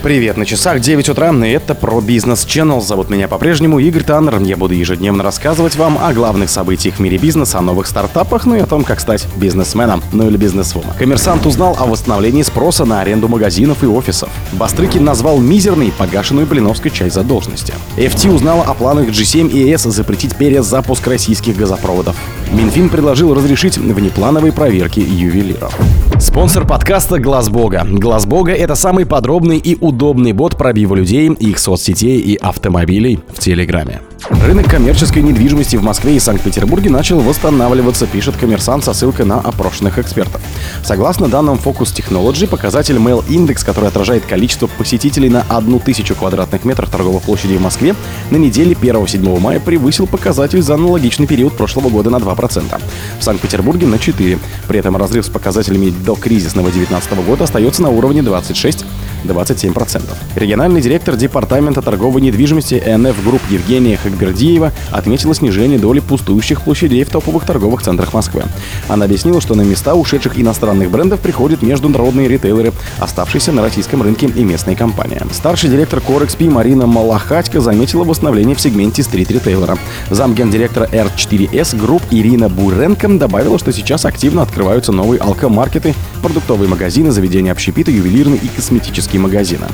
Привет, 0.00 0.36
на 0.36 0.46
часах 0.46 0.78
9 0.78 1.08
утра, 1.08 1.32
и 1.44 1.50
это 1.50 1.74
про 1.74 2.00
бизнес 2.00 2.46
Channel. 2.46 2.80
Зовут 2.80 3.10
меня 3.10 3.26
по-прежнему 3.26 3.80
Игорь 3.80 4.04
Таннер. 4.04 4.40
Я 4.42 4.56
буду 4.56 4.72
ежедневно 4.72 5.24
рассказывать 5.24 5.74
вам 5.74 5.98
о 6.00 6.12
главных 6.12 6.50
событиях 6.50 6.94
в 6.94 7.00
мире 7.00 7.18
бизнеса, 7.18 7.58
о 7.58 7.62
новых 7.62 7.88
стартапах, 7.88 8.46
ну 8.46 8.54
и 8.54 8.60
о 8.60 8.66
том, 8.66 8.84
как 8.84 9.00
стать 9.00 9.26
бизнесменом, 9.34 10.00
ну 10.12 10.28
или 10.28 10.36
бизнесвумен. 10.36 10.90
Коммерсант 10.96 11.46
узнал 11.46 11.76
о 11.80 11.86
восстановлении 11.86 12.42
спроса 12.42 12.84
на 12.84 13.00
аренду 13.00 13.26
магазинов 13.26 13.82
и 13.82 13.86
офисов. 13.86 14.30
Бастрыкин 14.52 15.04
назвал 15.04 15.40
мизерной 15.40 15.90
погашенную 15.90 16.46
Блиновской 16.46 16.92
часть 16.92 17.16
задолженности. 17.16 17.74
FT 17.96 18.32
узнала 18.32 18.62
о 18.62 18.74
планах 18.74 19.08
G7 19.08 19.50
и 19.50 19.68
ES 19.68 19.90
запретить 19.90 20.36
перезапуск 20.36 21.04
российских 21.08 21.56
газопроводов. 21.56 22.14
Минфин 22.52 22.88
предложил 22.88 23.34
разрешить 23.34 23.76
внеплановые 23.76 24.52
проверки 24.52 25.00
ювелиров. 25.00 25.76
Спонсор 26.20 26.66
подкаста 26.66 27.18
«Глаз 27.18 27.48
Бога». 27.48 27.86
«Глаз 27.88 28.26
Бога»— 28.26 28.52
это 28.54 28.74
самый 28.74 29.06
подробный 29.06 29.58
и 29.58 29.76
удобный 29.88 30.32
бот 30.32 30.56
пробива 30.56 30.94
людей, 30.94 31.28
их 31.28 31.58
соцсетей 31.58 32.20
и 32.20 32.36
автомобилей 32.36 33.20
в 33.34 33.38
Телеграме. 33.38 34.02
Рынок 34.30 34.68
коммерческой 34.68 35.22
недвижимости 35.22 35.76
в 35.76 35.82
Москве 35.82 36.16
и 36.16 36.20
Санкт-Петербурге 36.20 36.90
начал 36.90 37.20
восстанавливаться, 37.20 38.06
пишет 38.06 38.36
коммерсант 38.36 38.84
со 38.84 38.92
ссылкой 38.92 39.24
на 39.24 39.40
опрошенных 39.40 39.98
экспертов. 39.98 40.42
Согласно 40.82 41.28
данным 41.28 41.58
Focus 41.62 41.94
Technology, 41.94 42.46
показатель 42.46 42.96
Mail 42.96 43.24
Index, 43.28 43.64
который 43.64 43.88
отражает 43.88 44.26
количество 44.26 44.66
посетителей 44.66 45.30
на 45.30 45.42
1000 45.42 46.14
квадратных 46.14 46.64
метров 46.64 46.90
торговых 46.90 47.22
площадей 47.22 47.56
в 47.56 47.62
Москве, 47.62 47.94
на 48.30 48.36
неделе 48.36 48.72
1-7 48.72 49.40
мая 49.40 49.60
превысил 49.60 50.06
показатель 50.06 50.60
за 50.60 50.74
аналогичный 50.74 51.26
период 51.26 51.56
прошлого 51.56 51.88
года 51.88 52.10
на 52.10 52.16
2%. 52.16 52.80
В 53.18 53.24
Санкт-Петербурге 53.24 53.86
на 53.86 53.94
4%. 53.94 54.38
При 54.66 54.78
этом 54.78 54.96
разрыв 54.96 55.24
с 55.24 55.28
показателями 55.28 55.90
докризисного 56.04 56.70
2019 56.70 57.26
года 57.26 57.44
остается 57.44 57.82
на 57.82 57.88
уровне 57.90 58.22
26 58.22 58.84
27%. 59.24 60.02
Региональный 60.36 60.80
директор 60.80 61.16
Департамента 61.16 61.82
торговой 61.82 62.22
недвижимости 62.22 62.82
NF 62.86 63.24
Group 63.24 63.42
Евгения 63.50 63.96
Хакбердиева 63.96 64.72
отметила 64.90 65.34
снижение 65.34 65.78
доли 65.78 66.00
пустующих 66.00 66.62
площадей 66.62 67.04
в 67.04 67.10
топовых 67.10 67.44
торговых 67.44 67.82
центрах 67.82 68.12
Москвы. 68.12 68.44
Она 68.88 69.06
объяснила, 69.06 69.40
что 69.40 69.54
на 69.54 69.62
места 69.62 69.94
ушедших 69.94 70.38
иностранных 70.38 70.90
брендов 70.90 71.20
приходят 71.20 71.62
международные 71.62 72.28
ритейлеры, 72.28 72.72
оставшиеся 72.98 73.52
на 73.52 73.62
российском 73.62 74.02
рынке 74.02 74.26
и 74.26 74.44
местные 74.44 74.76
компании. 74.76 75.20
Старший 75.32 75.70
директор 75.70 76.00
CORE.XP 76.00 76.48
Марина 76.50 76.86
Малахатько 76.86 77.60
заметила 77.60 78.04
восстановление 78.04 78.54
в 78.54 78.60
сегменте 78.60 79.02
стрит-ритейла. 79.02 79.78
Замгендиректора 80.10 80.86
R4S 80.86 81.76
Group 81.78 82.02
Ирина 82.10 82.48
Буренко 82.48 83.08
добавила, 83.08 83.58
что 83.58 83.72
сейчас 83.72 84.04
активно 84.04 84.42
открываются 84.42 84.92
новые 84.92 85.20
алкомаркеты, 85.20 85.94
продуктовые 86.22 86.68
магазины, 86.68 87.10
заведения 87.10 87.52
общепита, 87.52 87.90
ювелирные 87.90 88.38
и 88.38 88.48
косметические 88.48 89.07
магазины. 89.16 89.66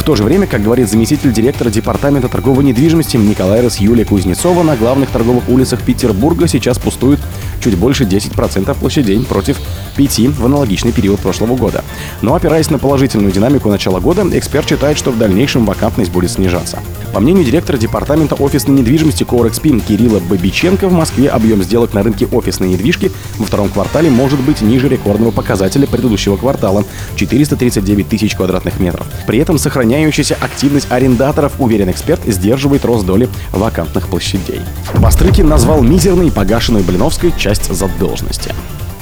В 0.00 0.02
то 0.02 0.16
же 0.16 0.24
время, 0.24 0.46
как 0.46 0.62
говорит 0.62 0.88
заместитель 0.88 1.30
директора 1.30 1.68
Департамента 1.68 2.28
торговой 2.28 2.64
недвижимости 2.64 3.18
Nikoliers 3.18 3.76
Юлия 3.76 4.06
Кузнецова, 4.06 4.62
на 4.62 4.74
главных 4.74 5.10
торговых 5.10 5.48
улицах 5.48 5.82
Петербурга 5.82 6.48
сейчас 6.48 6.78
пустуют 6.78 7.20
чуть 7.62 7.76
больше 7.76 8.04
10% 8.04 8.74
площадей 8.78 9.22
против 9.24 9.58
5% 9.98 10.40
в 10.40 10.46
аналогичный 10.46 10.92
период 10.92 11.20
прошлого 11.20 11.54
года. 11.54 11.84
Но 12.22 12.34
опираясь 12.34 12.70
на 12.70 12.78
положительную 12.78 13.30
динамику 13.30 13.68
начала 13.68 14.00
года, 14.00 14.26
эксперт 14.32 14.68
считает, 14.68 14.96
что 14.96 15.10
в 15.10 15.18
дальнейшем 15.18 15.66
вакантность 15.66 16.10
будет 16.10 16.30
снижаться. 16.30 16.78
По 17.12 17.18
мнению 17.18 17.44
директора 17.44 17.76
Департамента 17.76 18.36
офисной 18.36 18.76
недвижимости 18.76 19.24
Corexpin 19.24 19.82
Кирилла 19.84 20.20
Бабиченко, 20.20 20.88
в 20.88 20.92
Москве 20.92 21.28
объем 21.28 21.62
сделок 21.62 21.92
на 21.92 22.04
рынке 22.04 22.26
офисной 22.26 22.68
недвижки 22.68 23.10
во 23.36 23.46
втором 23.46 23.68
квартале 23.68 24.10
может 24.10 24.38
быть 24.40 24.62
ниже 24.62 24.88
рекордного 24.88 25.32
показателя 25.32 25.88
предыдущего 25.88 26.36
квартала– 26.36 26.84
439 27.16 28.08
тысяч 28.08 28.36
квадратных 28.36 28.78
метров. 28.78 29.06
При 29.26 29.38
этом 29.38 29.58
сохраняющаяся 29.58 30.36
активность 30.40 30.90
арендаторов, 30.90 31.52
уверен 31.58 31.90
эксперт, 31.90 32.20
сдерживает 32.26 32.84
рост 32.84 33.04
доли 33.04 33.28
вакантных 33.50 34.08
площадей. 34.08 34.60
Бастрыкин 34.94 35.48
назвал 35.48 35.82
мизерной 35.82 36.30
погашенную 36.30 36.84
Блиновской 36.84 37.32
часть 37.36 37.74
задолженности. 37.74 38.52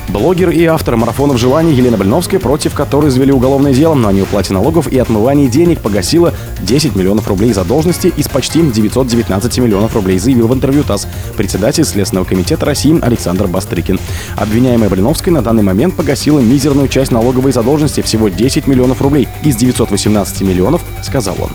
Блогер 0.08 0.48
и 0.48 0.64
автор 0.64 0.96
марафонов 0.96 1.38
желаний 1.38 1.74
Елена 1.74 1.98
Блиновская, 1.98 2.40
против 2.40 2.72
которой 2.72 3.10
завели 3.10 3.30
уголовное 3.30 3.74
дело 3.74 3.94
на 3.94 4.10
неуплате 4.10 4.54
налогов 4.54 4.88
и 4.88 4.98
отмывании 4.98 5.48
денег, 5.48 5.80
погасила 5.80 6.32
10 6.62 6.96
миллионов 6.96 7.28
рублей 7.28 7.52
задолженности 7.52 8.12
из 8.16 8.26
почти 8.26 8.62
919 8.62 9.58
миллионов 9.58 9.94
рублей, 9.94 10.18
заявил 10.18 10.48
в 10.48 10.54
интервью 10.54 10.82
ТАСС 10.82 11.06
председатель 11.36 11.84
Следственного 11.84 12.24
комитета 12.24 12.64
России 12.64 12.98
Александр 13.02 13.48
Бастрыкин. 13.48 14.00
Обвиняемая 14.36 14.88
Блиновская 14.88 15.34
на 15.34 15.42
данный 15.42 15.62
момент 15.62 15.94
погасила 15.94 16.38
мизерную 16.38 16.88
часть 16.88 17.12
налоговой 17.12 17.52
задолженности, 17.52 18.00
всего 18.00 18.30
10 18.30 18.66
миллионов 18.66 19.02
рублей 19.02 19.28
из 19.42 19.56
918 19.56 20.40
миллионов, 20.40 20.82
сказал 21.02 21.36
он. 21.38 21.50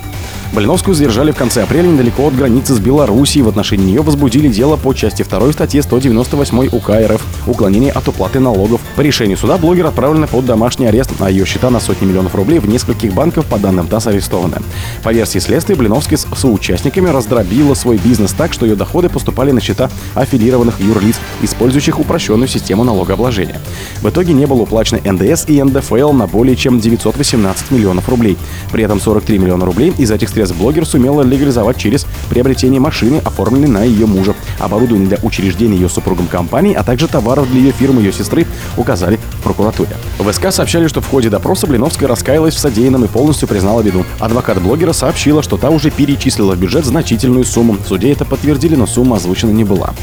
Блиновскую 0.54 0.94
задержали 0.94 1.32
в 1.32 1.36
конце 1.36 1.64
апреля 1.64 1.88
недалеко 1.88 2.28
от 2.28 2.36
границы 2.36 2.74
с 2.74 2.78
Белоруссией. 2.78 3.42
В 3.42 3.48
отношении 3.48 3.86
нее 3.86 4.02
возбудили 4.02 4.46
дело 4.46 4.76
по 4.76 4.94
части 4.94 5.24
2 5.24 5.52
статьи 5.52 5.82
198 5.82 6.68
УК 6.70 6.90
РФ 6.90 7.20
«Уклонение 7.48 7.90
от 7.90 8.06
уплаты 8.06 8.38
налогов». 8.38 8.80
По 8.94 9.00
решению 9.00 9.36
суда 9.36 9.58
блогер 9.58 9.86
отправлена 9.86 10.28
под 10.28 10.46
домашний 10.46 10.86
арест, 10.86 11.10
а 11.18 11.28
ее 11.28 11.44
счета 11.44 11.70
на 11.70 11.80
сотни 11.80 12.06
миллионов 12.06 12.36
рублей 12.36 12.60
в 12.60 12.68
нескольких 12.68 13.12
банках 13.12 13.46
по 13.46 13.58
данным 13.58 13.88
ТАСС 13.88 14.06
арестованы. 14.06 14.58
По 15.02 15.12
версии 15.12 15.40
следствия, 15.40 15.74
Блиновский 15.74 16.16
с 16.16 16.24
соучастниками 16.36 17.08
раздробила 17.08 17.74
свой 17.74 17.96
бизнес 17.98 18.32
так, 18.32 18.52
что 18.52 18.64
ее 18.64 18.76
доходы 18.76 19.08
поступали 19.08 19.50
на 19.50 19.60
счета 19.60 19.90
аффилированных 20.14 20.78
юрлиц, 20.78 21.16
использующих 21.42 21.98
упрощенную 21.98 22.46
систему 22.46 22.84
налогообложения. 22.84 23.60
В 24.02 24.08
итоге 24.08 24.32
не 24.32 24.46
было 24.46 24.62
уплачено 24.62 25.00
НДС 25.04 25.46
и 25.48 25.60
НДФЛ 25.60 26.12
на 26.12 26.28
более 26.28 26.54
чем 26.54 26.78
918 26.78 27.72
миллионов 27.72 28.08
рублей. 28.08 28.38
При 28.70 28.84
этом 28.84 29.00
43 29.00 29.38
миллиона 29.38 29.66
рублей 29.66 29.92
из 29.98 30.12
этих 30.12 30.28
средств 30.28 30.43
блогер 30.52 30.86
сумела 30.86 31.22
легализовать 31.22 31.76
через 31.76 32.06
приобретение 32.28 32.80
машины, 32.80 33.20
оформленной 33.24 33.68
на 33.68 33.84
ее 33.84 34.06
мужа, 34.06 34.34
оборудование 34.58 35.08
для 35.08 35.18
учреждения 35.22 35.76
ее 35.76 35.88
супругом 35.88 36.26
компании, 36.26 36.74
а 36.74 36.82
также 36.82 37.08
товаров 37.08 37.50
для 37.50 37.60
ее 37.60 37.72
фирмы 37.72 38.02
ее 38.02 38.12
сестры, 38.12 38.46
указали 38.76 39.18
в 39.40 39.42
прокуратуре. 39.42 39.96
В 40.18 40.32
СК 40.32 40.52
сообщали, 40.52 40.88
что 40.88 41.00
в 41.00 41.08
ходе 41.08 41.30
допроса 41.30 41.66
Блиновская 41.66 42.08
раскаялась 42.08 42.54
в 42.54 42.58
содеянном 42.58 43.04
и 43.04 43.08
полностью 43.08 43.48
признала 43.48 43.80
вину. 43.80 44.04
Адвокат 44.20 44.60
блогера 44.60 44.92
сообщила, 44.92 45.42
что 45.42 45.56
та 45.56 45.70
уже 45.70 45.90
перечислила 45.90 46.54
в 46.54 46.58
бюджет 46.58 46.84
значительную 46.84 47.44
сумму. 47.44 47.76
В 47.84 47.88
суде 47.88 48.12
это 48.12 48.24
подтвердили, 48.24 48.74
но 48.76 48.86
сумма 48.86 49.16
озвучена 49.16 49.50
не 49.50 49.64
была. 49.64 49.94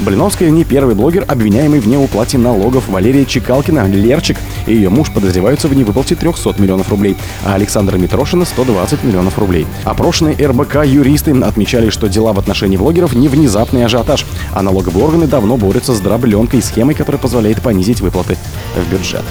Блиновская 0.00 0.50
не 0.50 0.64
первый 0.64 0.94
блогер, 0.94 1.24
обвиняемый 1.26 1.80
в 1.80 1.86
неуплате 1.86 2.38
налогов. 2.38 2.88
Валерия 2.88 3.24
Чекалкина, 3.24 3.86
Лерчик 3.86 4.36
и 4.66 4.74
ее 4.74 4.90
муж 4.90 5.10
подозреваются 5.12 5.68
в 5.68 5.74
невыплате 5.74 6.14
300 6.14 6.54
миллионов 6.58 6.90
рублей, 6.90 7.16
а 7.44 7.54
Александра 7.54 7.96
Митрошина 7.96 8.44
120 8.44 9.04
миллионов 9.04 9.38
рублей. 9.38 9.66
Опрошенные 9.84 10.34
РБК 10.34 10.84
юристы 10.84 11.32
отмечали, 11.40 11.90
что 11.90 12.08
дела 12.08 12.32
в 12.32 12.38
отношении 12.38 12.76
блогеров 12.76 13.14
не 13.14 13.28
внезапный 13.28 13.84
ажиотаж, 13.84 14.26
а 14.52 14.62
налоговые 14.62 15.04
органы 15.04 15.26
давно 15.26 15.56
борются 15.56 15.94
с 15.94 16.00
дробленкой 16.00 16.62
схемой, 16.62 16.94
которая 16.94 17.20
позволяет 17.20 17.62
понизить 17.62 18.00
выплаты 18.00 18.36
в 18.74 18.92
бюджет. 18.92 19.24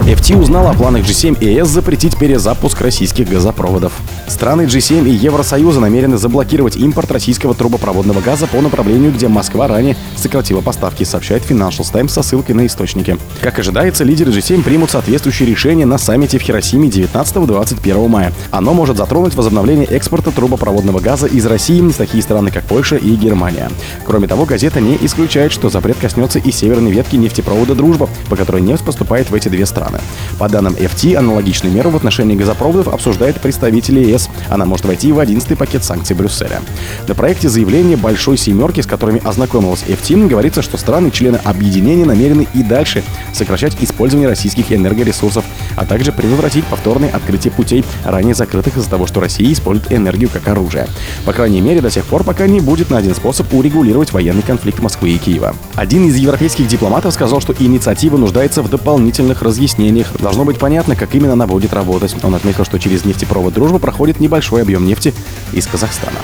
FT 0.00 0.36
узнала 0.36 0.70
о 0.70 0.74
планах 0.74 1.02
G7 1.02 1.38
и 1.38 1.54
ES 1.54 1.66
запретить 1.66 2.18
перезапуск 2.18 2.80
российских 2.80 3.28
газопроводов. 3.28 3.92
Страны 4.26 4.62
G7 4.62 5.06
и 5.06 5.12
Евросоюза 5.12 5.80
намерены 5.80 6.16
заблокировать 6.16 6.76
импорт 6.76 7.12
российского 7.12 7.54
трубопроводного 7.54 8.20
газа 8.20 8.46
по 8.46 8.60
направлению, 8.60 9.12
где 9.12 9.28
Москва 9.28 9.68
ранее 9.68 9.96
сократила 10.16 10.62
поставки, 10.62 11.04
сообщает 11.04 11.42
Financial 11.48 11.86
Times 11.90 12.12
со 12.12 12.22
ссылкой 12.22 12.54
на 12.54 12.66
источники. 12.66 13.18
Как 13.42 13.58
ожидается, 13.58 14.02
лидеры 14.02 14.32
G7 14.32 14.62
примут 14.62 14.90
соответствующие 14.90 15.48
решения 15.48 15.84
на 15.84 15.98
саммите 15.98 16.38
в 16.38 16.42
Хиросиме 16.42 16.88
19-21 16.88 18.08
мая. 18.08 18.32
Оно 18.50 18.72
может 18.72 18.96
затронуть 18.96 19.34
возобновление 19.34 19.86
экспорта 19.86 20.30
трубопроводного 20.32 21.00
газа 21.00 21.26
из 21.26 21.44
России 21.46 21.80
в 21.80 21.92
такие 21.92 22.22
страны, 22.22 22.50
как 22.50 22.64
Польша 22.64 22.96
и 22.96 23.14
Германия. 23.14 23.70
Кроме 24.06 24.26
того, 24.26 24.46
газета 24.46 24.80
не 24.80 24.96
исключает, 25.02 25.52
что 25.52 25.68
запрет 25.68 25.98
коснется 25.98 26.38
и 26.38 26.50
северной 26.50 26.90
ветки 26.92 27.16
нефтепровода 27.16 27.74
«Дружба», 27.74 28.08
по 28.28 28.36
которой 28.36 28.62
нефть 28.62 28.84
поступает 28.84 29.30
в 29.30 29.34
эти 29.34 29.48
две 29.48 29.66
страны 29.66 29.81
страны. 29.82 30.00
По 30.38 30.48
данным 30.48 30.74
FT, 30.74 31.14
аналогичную 31.16 31.74
меру 31.74 31.90
в 31.90 31.96
отношении 31.96 32.36
газопроводов 32.36 32.88
обсуждают 32.88 33.40
представители 33.40 34.00
ЕС. 34.00 34.28
Она 34.48 34.64
может 34.64 34.86
войти 34.86 35.12
в 35.12 35.18
11 35.18 35.58
пакет 35.58 35.84
санкций 35.84 36.16
Брюсселя. 36.16 36.60
На 37.08 37.14
проекте 37.14 37.48
заявления 37.48 37.96
Большой 37.96 38.36
Семерки, 38.36 38.80
с 38.80 38.86
которыми 38.86 39.20
ознакомилась 39.24 39.84
FT, 39.86 40.28
говорится, 40.28 40.62
что 40.62 40.78
страны-члены 40.78 41.40
объединения 41.44 42.04
намерены 42.04 42.46
и 42.54 42.62
дальше 42.62 43.02
сокращать 43.32 43.76
использование 43.80 44.28
российских 44.28 44.72
энергоресурсов, 44.72 45.44
а 45.76 45.84
также 45.84 46.12
предотвратить 46.12 46.64
повторное 46.66 47.10
открытие 47.10 47.52
путей, 47.52 47.84
ранее 48.04 48.34
закрытых 48.34 48.76
из-за 48.76 48.90
того, 48.90 49.06
что 49.06 49.20
Россия 49.20 49.52
использует 49.52 49.92
энергию 49.92 50.30
как 50.32 50.48
оружие. 50.48 50.88
По 51.24 51.32
крайней 51.32 51.60
мере, 51.60 51.80
до 51.80 51.90
тех 51.90 52.04
пор, 52.04 52.24
пока 52.24 52.46
не 52.46 52.60
будет 52.60 52.90
найден 52.90 53.14
способ 53.14 53.52
урегулировать 53.54 54.12
военный 54.12 54.42
конфликт 54.42 54.80
Москвы 54.80 55.10
и 55.10 55.18
Киева. 55.18 55.54
Один 55.74 56.06
из 56.06 56.16
европейских 56.16 56.66
дипломатов 56.66 57.14
сказал, 57.14 57.40
что 57.40 57.54
инициатива 57.58 58.16
нуждается 58.16 58.62
в 58.62 58.70
дополнительных 58.70 59.42
разъяснениях 59.42 59.71
объяснениях 59.72 60.12
должно 60.20 60.44
быть 60.44 60.58
понятно, 60.58 60.96
как 60.96 61.14
именно 61.14 61.32
она 61.32 61.46
будет 61.46 61.72
работать. 61.72 62.14
Он 62.22 62.34
отметил, 62.34 62.64
что 62.64 62.78
через 62.78 63.04
нефтепровод 63.04 63.54
«Дружба» 63.54 63.78
проходит 63.78 64.20
небольшой 64.20 64.62
объем 64.62 64.86
нефти 64.86 65.14
из 65.52 65.66
Казахстана. 65.66 66.18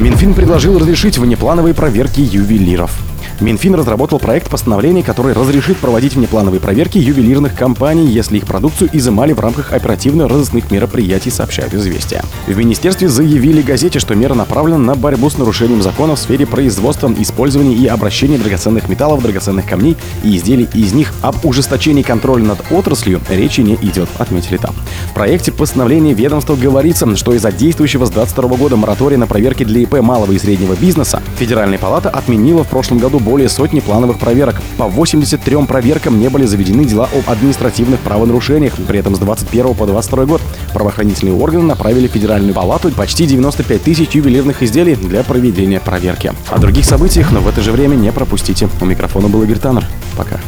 Минфин 0.00 0.34
предложил 0.34 0.78
разрешить 0.78 1.18
внеплановые 1.18 1.74
проверки 1.74 2.20
ювелиров. 2.20 2.98
Минфин 3.40 3.74
разработал 3.76 4.18
проект 4.18 4.50
постановления, 4.50 5.04
который 5.04 5.32
разрешит 5.32 5.76
проводить 5.76 6.14
внеплановые 6.14 6.60
проверки 6.60 6.98
ювелирных 6.98 7.54
компаний, 7.54 8.06
если 8.06 8.38
их 8.38 8.46
продукцию 8.46 8.90
изымали 8.92 9.32
в 9.32 9.38
рамках 9.38 9.72
оперативно-розыскных 9.72 10.70
мероприятий, 10.72 11.30
сообщают 11.30 11.72
«Известия». 11.74 12.24
В 12.48 12.56
министерстве 12.56 13.08
заявили 13.08 13.62
газете, 13.62 14.00
что 14.00 14.16
мера 14.16 14.34
направлена 14.34 14.78
на 14.78 14.94
борьбу 14.96 15.30
с 15.30 15.38
нарушением 15.38 15.82
закона 15.82 16.16
в 16.16 16.18
сфере 16.18 16.46
производства, 16.46 17.12
использования 17.16 17.76
и 17.76 17.86
обращения 17.86 18.38
драгоценных 18.38 18.88
металлов, 18.88 19.22
драгоценных 19.22 19.66
камней 19.66 19.96
и 20.24 20.36
изделий 20.36 20.68
из 20.74 20.92
них. 20.92 21.12
Об 21.22 21.44
ужесточении 21.44 22.02
контроля 22.02 22.42
над 22.42 22.58
отраслью 22.88 23.20
речи 23.28 23.60
не 23.60 23.74
идет, 23.74 24.08
отметили 24.18 24.56
там. 24.56 24.74
В 25.10 25.14
проекте 25.14 25.52
постановления 25.52 26.14
ведомства 26.14 26.56
говорится, 26.56 27.14
что 27.16 27.34
из-за 27.34 27.52
действующего 27.52 28.06
с 28.06 28.10
2022 28.10 28.56
года 28.56 28.76
моратория 28.76 29.18
на 29.18 29.26
проверки 29.26 29.62
для 29.62 29.82
ИП 29.82 30.00
малого 30.00 30.32
и 30.32 30.38
среднего 30.38 30.74
бизнеса 30.74 31.22
Федеральная 31.36 31.78
палата 31.78 32.08
отменила 32.08 32.64
в 32.64 32.68
прошлом 32.68 32.98
году 32.98 33.18
более 33.18 33.50
сотни 33.50 33.80
плановых 33.80 34.18
проверок. 34.18 34.62
По 34.78 34.86
83 34.86 35.66
проверкам 35.66 36.18
не 36.18 36.28
были 36.28 36.46
заведены 36.46 36.86
дела 36.86 37.10
об 37.12 37.30
административных 37.30 38.00
правонарушениях. 38.00 38.72
При 38.88 38.98
этом 38.98 39.14
с 39.14 39.18
21 39.18 39.74
по 39.74 39.86
22 39.86 40.24
год 40.24 40.40
правоохранительные 40.72 41.34
органы 41.34 41.64
направили 41.64 42.08
в 42.08 42.12
Федеральную 42.12 42.54
палату 42.54 42.90
почти 42.92 43.26
95 43.26 43.82
тысяч 43.82 44.12
ювелирных 44.12 44.62
изделий 44.62 44.94
для 44.94 45.22
проведения 45.24 45.80
проверки. 45.80 46.32
О 46.48 46.58
других 46.58 46.86
событиях, 46.86 47.32
но 47.32 47.40
в 47.40 47.48
это 47.48 47.60
же 47.60 47.70
время 47.70 47.96
не 47.96 48.10
пропустите. 48.12 48.70
У 48.80 48.86
микрофона 48.86 49.28
был 49.28 49.42
Игорь 49.42 49.58
Таннер. 49.58 49.84
Пока. 50.16 50.40